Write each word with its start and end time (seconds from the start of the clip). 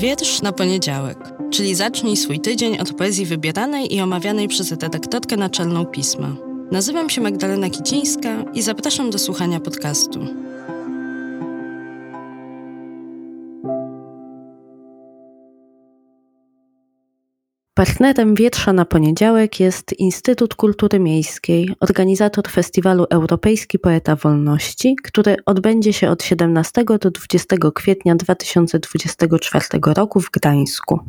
Wiersz 0.00 0.42
na 0.42 0.52
poniedziałek, 0.52 1.18
czyli 1.50 1.74
zacznij 1.74 2.16
swój 2.16 2.40
tydzień 2.40 2.78
od 2.78 2.92
poezji 2.92 3.26
wybieranej 3.26 3.94
i 3.94 4.00
omawianej 4.00 4.48
przez 4.48 4.70
redaktorkę 4.70 5.36
naczelną 5.36 5.86
pisma. 5.86 6.36
Nazywam 6.70 7.10
się 7.10 7.20
Magdalena 7.20 7.70
Kicińska 7.70 8.44
i 8.54 8.62
zapraszam 8.62 9.10
do 9.10 9.18
słuchania 9.18 9.60
podcastu. 9.60 10.26
Partnerem 17.80 18.34
Wietrza 18.34 18.72
na 18.72 18.84
poniedziałek 18.84 19.60
jest 19.60 19.92
Instytut 19.92 20.54
Kultury 20.54 20.98
Miejskiej, 20.98 21.74
organizator 21.80 22.48
festiwalu 22.48 23.06
Europejski 23.10 23.78
Poeta 23.78 24.16
Wolności, 24.16 24.96
który 25.04 25.36
odbędzie 25.46 25.92
się 25.92 26.10
od 26.10 26.22
17 26.22 26.84
do 26.84 27.10
20 27.10 27.56
kwietnia 27.74 28.14
2024 28.14 29.64
roku 29.96 30.20
w 30.20 30.30
Gdańsku. 30.30 31.00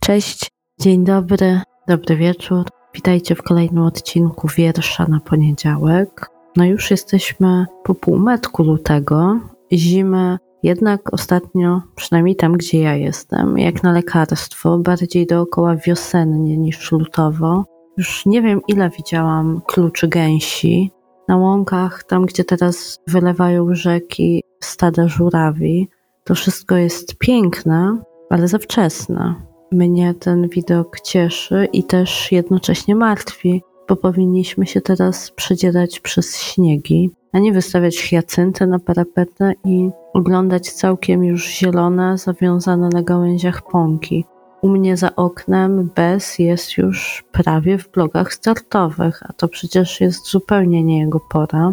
Cześć, 0.00 0.50
dzień 0.80 1.04
dobry, 1.04 1.60
dobry 1.88 2.16
wieczór. 2.16 2.64
Witajcie 2.94 3.34
w 3.34 3.42
kolejnym 3.42 3.82
odcinku 3.82 4.48
Wiersza 4.56 5.06
na 5.08 5.20
poniedziałek. 5.20 6.30
No 6.56 6.64
już 6.64 6.90
jesteśmy 6.90 7.66
po 7.84 7.94
półmetku 7.94 8.62
lutego. 8.62 9.40
Zimę 9.72 10.38
jednak 10.66 11.14
ostatnio, 11.14 11.82
przynajmniej 11.94 12.36
tam, 12.36 12.52
gdzie 12.52 12.80
ja 12.80 12.94
jestem, 12.94 13.58
jak 13.58 13.82
na 13.82 13.92
lekarstwo, 13.92 14.78
bardziej 14.78 15.26
dookoła 15.26 15.76
wiosennie 15.76 16.56
niż 16.56 16.92
lutowo. 16.92 17.64
Już 17.96 18.26
nie 18.26 18.42
wiem, 18.42 18.60
ile 18.68 18.90
widziałam 18.90 19.60
kluczy 19.66 20.08
gęsi. 20.08 20.90
Na 21.28 21.36
łąkach, 21.36 22.04
tam 22.04 22.26
gdzie 22.26 22.44
teraz 22.44 22.98
wylewają 23.06 23.74
rzeki, 23.74 24.42
stada 24.60 25.08
żurawi. 25.08 25.88
To 26.24 26.34
wszystko 26.34 26.76
jest 26.76 27.18
piękne, 27.18 28.02
ale 28.30 28.48
za 28.48 28.58
wczesne. 28.58 29.34
Mnie 29.72 30.14
ten 30.14 30.48
widok 30.48 31.00
cieszy 31.00 31.68
i 31.72 31.84
też 31.84 32.32
jednocześnie 32.32 32.94
martwi, 32.96 33.62
bo 33.88 33.96
powinniśmy 33.96 34.66
się 34.66 34.80
teraz 34.80 35.30
przedzierać 35.30 36.00
przez 36.00 36.38
śniegi, 36.38 37.10
a 37.32 37.38
nie 37.38 37.52
wystawiać 37.52 37.98
hiacynty 37.98 38.66
na 38.66 38.78
parapetę 38.78 39.52
i 39.64 39.90
oglądać 40.12 40.72
całkiem 40.72 41.24
już 41.24 41.48
zielone, 41.48 42.18
zawiązane 42.18 42.88
na 42.88 43.02
gałęziach 43.02 43.62
pąki. 43.62 44.24
U 44.62 44.68
mnie 44.68 44.96
za 44.96 45.16
oknem 45.16 45.90
bez 45.94 46.38
jest 46.38 46.76
już 46.76 47.24
prawie 47.32 47.78
w 47.78 47.90
blogach 47.90 48.34
startowych, 48.34 49.22
a 49.22 49.32
to 49.32 49.48
przecież 49.48 50.00
jest 50.00 50.30
zupełnie 50.30 50.84
nie 50.84 50.98
jego 50.98 51.20
pora. 51.20 51.72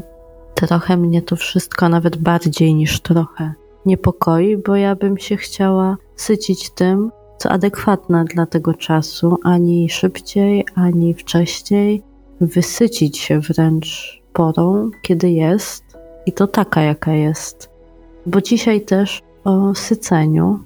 Trochę 0.56 0.98
mnie 0.98 1.22
to 1.22 1.36
wszystko 1.36 1.90
nawet 1.90 2.18
bardziej 2.18 2.76
niż 2.76 3.00
trochę 3.00 3.54
niepokoi, 3.86 4.58
bo 4.58 4.76
ja 4.76 4.96
bym 4.96 5.18
się 5.18 5.38
chciała 5.38 5.98
sycić 6.16 6.70
tym, 6.70 7.12
co 7.38 7.50
adekwatne 7.50 8.26
dla 8.26 8.46
tego 8.46 8.74
czasu, 8.74 9.38
ani 9.44 9.90
szybciej, 9.90 10.66
ani 10.76 11.14
wcześniej, 11.14 12.04
wysycić 12.42 13.18
się 13.18 13.40
wręcz 13.40 14.22
porą, 14.34 14.92
kiedy 15.02 15.32
jest, 15.32 15.84
i 16.26 16.32
to 16.32 16.48
taka, 16.48 16.82
jaka 16.82 17.14
jest. 17.14 17.70
Bo 18.26 18.42
dzisiaj 18.42 18.82
też 18.82 19.22
o 19.44 19.76
syceniu. 19.76 20.60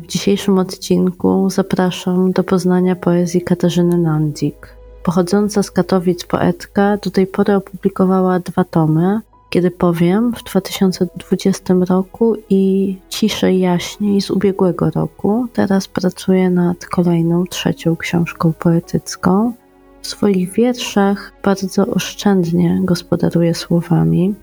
W 0.00 0.06
dzisiejszym 0.06 0.58
odcinku 0.58 1.50
zapraszam 1.50 2.32
do 2.32 2.44
poznania 2.44 2.96
poezji 2.96 3.42
Katarzyny 3.42 3.98
Nandzik. 3.98 4.76
Pochodząca 5.02 5.62
z 5.62 5.70
Katowic 5.70 6.24
poetka 6.24 6.96
do 6.96 7.10
tej 7.10 7.26
pory 7.26 7.54
opublikowała 7.54 8.40
dwa 8.40 8.64
tomy, 8.64 9.20
kiedy 9.52 9.70
powiem 9.70 10.32
w 10.34 10.42
2020 10.44 11.74
roku 11.88 12.36
i 12.50 12.96
ciszej 13.08 13.60
jaśniej 13.60 14.20
z 14.20 14.30
ubiegłego 14.30 14.90
roku. 14.90 15.46
Teraz 15.52 15.88
pracuję 15.88 16.50
nad 16.50 16.86
kolejną, 16.86 17.46
trzecią 17.46 17.96
książką 17.96 18.52
poetycką. 18.52 19.52
W 20.02 20.06
swoich 20.06 20.52
wierszach 20.52 21.32
bardzo 21.44 21.86
oszczędnie 21.86 22.80
gospodaruje 22.84 23.54
słowami. 23.54 24.34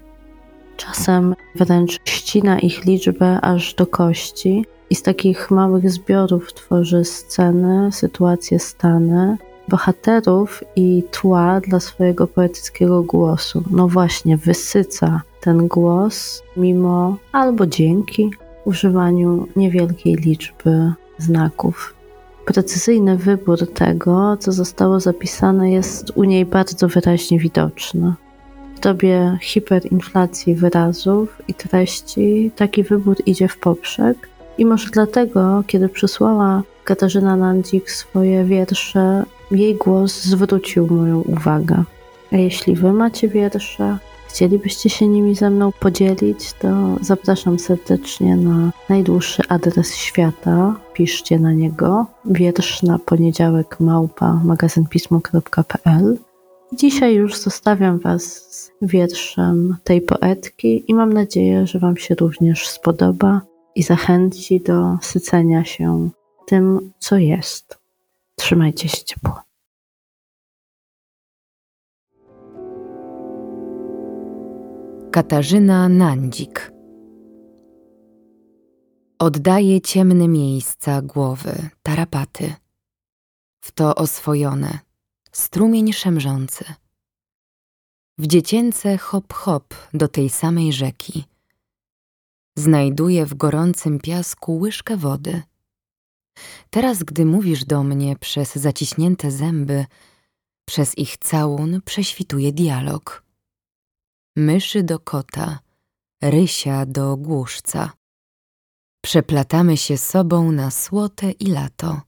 Czasem 0.78 1.36
wręcz 1.56 2.00
ścina 2.06 2.60
ich 2.60 2.86
liczbę 2.86 3.42
aż 3.42 3.74
do 3.74 3.88
kości 3.88 4.66
i 4.90 4.96
z 4.96 5.02
takich 5.02 5.52
małych 5.52 5.92
zbiorów 5.92 6.54
tworzy 6.54 7.06
sceny, 7.06 7.92
sytuacje, 7.92 8.60
stany, 8.60 9.38
bohaterów 9.70 10.64
i 10.76 11.04
tła 11.12 11.62
dla 11.62 11.80
swojego 11.80 12.28
poetyckiego 12.28 13.04
głosu. 13.04 13.64
No 13.72 13.88
właśnie, 13.88 14.38
wysyca 14.38 15.22
ten 15.42 15.68
głos 15.68 16.44
mimo 16.58 17.18
albo 17.32 17.66
dzięki 17.66 18.32
używaniu 18.66 19.48
niewielkiej 19.56 20.16
liczby 20.16 20.94
znaków. 21.18 21.94
Precyzyjny 22.46 23.18
wybór 23.18 23.74
tego, 23.74 24.38
co 24.38 24.52
zostało 24.52 25.00
zapisane, 25.00 25.72
jest 25.72 26.12
u 26.16 26.24
niej 26.24 26.46
bardzo 26.46 26.88
wyraźnie 26.88 27.40
widoczny. 27.40 28.14
W 28.76 28.80
dobie 28.80 29.38
hiperinflacji 29.42 30.56
wyrazów 30.56 31.42
i 31.48 31.54
treści 31.54 32.52
taki 32.56 32.84
wybór 32.84 33.16
idzie 33.26 33.48
w 33.48 33.58
poprzek 33.58 34.30
i 34.58 34.66
może 34.66 34.90
dlatego, 34.90 35.64
kiedy 35.68 35.90
przysłała 35.90 36.64
Katarzyna 36.84 37.36
Nandzik 37.36 37.92
swoje 37.92 38.46
wiersze, 38.46 39.24
jej 39.52 39.76
głos 39.76 40.22
zwrócił 40.22 40.88
moją 40.88 41.22
uwagę. 41.22 41.84
A 42.32 42.38
jeśli 42.38 42.76
wy 42.76 42.94
macie 42.94 43.28
wiersze, 43.28 43.98
chcielibyście 44.28 44.90
się 44.90 45.08
nimi 45.08 45.36
ze 45.36 45.50
mną 45.50 45.72
podzielić, 45.80 46.54
to 46.54 46.98
zapraszam 47.02 47.60
serdecznie 47.60 48.38
na 48.38 48.72
najdłuższy 48.90 49.44
adres 49.50 49.96
świata. 49.96 50.76
Piszcie 50.94 51.40
na 51.40 51.54
niego 51.54 52.06
wiersz 52.26 52.84
na 52.84 53.00
poniedziałek 53.00 53.80
małpa 53.80 54.42
magazynpismo.pl. 54.44 56.18
Dzisiaj 56.74 57.16
już 57.16 57.38
zostawiam 57.38 58.00
Was 58.00 58.24
z 58.24 58.72
wierszem 58.82 59.78
tej 59.84 60.02
poetki 60.02 60.84
i 60.88 60.94
mam 60.94 61.14
nadzieję, 61.14 61.68
że 61.68 61.80
Wam 61.80 61.98
się 61.98 62.16
również 62.16 62.68
spodoba 62.68 63.42
i 63.76 63.84
zachęci 63.84 64.62
do 64.62 64.98
sycenia 65.02 65.66
się 65.66 66.10
tym, 66.48 66.92
co 67.00 67.18
jest. 67.18 67.80
Trzymajcie 68.40 68.90
się 68.90 69.04
ciepło. 69.04 69.42
Katarzyna 75.12 75.90
Nandzik 75.90 76.72
Oddaje 79.20 79.82
ciemne 79.82 80.28
miejsca 80.28 81.02
głowy, 81.02 81.70
tarapaty. 81.84 82.54
W 83.62 83.72
to 83.72 83.96
oswojone, 83.96 84.80
strumień 85.32 85.94
szemrzący. 85.94 86.66
W 88.18 88.28
dziecięce 88.28 88.98
hop-hop 88.98 89.74
do 89.94 90.08
tej 90.08 90.30
samej 90.30 90.74
rzeki. 90.74 91.26
Znajduję 92.58 93.26
w 93.26 93.34
gorącym 93.34 94.00
piasku 94.00 94.58
łyżkę 94.58 94.98
wody. 94.98 95.42
Teraz, 96.70 97.04
gdy 97.04 97.26
mówisz 97.26 97.66
do 97.66 97.84
mnie 97.84 98.16
przez 98.16 98.56
zaciśnięte 98.56 99.32
zęby, 99.32 99.86
przez 100.66 100.98
ich 100.98 101.18
całun 101.18 101.82
prześwituje 101.86 102.52
dialog. 102.52 103.24
Myszy 104.36 104.84
do 104.84 105.00
kota, 105.00 105.60
rysia 106.22 106.86
do 106.86 107.18
głuszca. 107.18 107.92
Przeplatamy 109.04 109.78
się 109.78 109.98
sobą 109.98 110.52
na 110.52 110.72
słote 110.72 111.32
i 111.32 111.46
lato, 111.46 112.02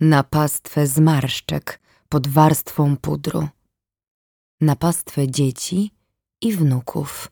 na 0.00 0.22
pastwę 0.22 0.86
zmarszczek 0.86 1.80
pod 2.08 2.28
warstwą 2.28 2.96
pudru, 2.96 3.48
na 4.60 4.76
pastwę 4.76 5.28
dzieci 5.28 5.90
i 6.40 6.52
wnuków. 6.52 7.30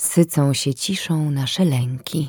Sycą 0.00 0.54
się 0.54 0.74
ciszą 0.74 1.30
nasze 1.30 1.64
lęki. 1.64 2.28